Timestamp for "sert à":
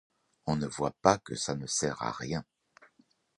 1.67-2.09